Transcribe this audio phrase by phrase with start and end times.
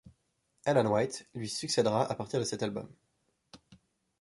[0.65, 2.89] Alan White lui succèdera à partir de cet album.